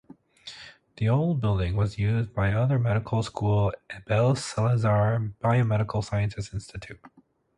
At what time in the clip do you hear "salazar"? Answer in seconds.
4.35-5.19